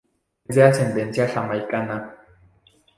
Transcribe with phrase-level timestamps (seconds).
[0.49, 2.15] Es de ascendencia jamaicana.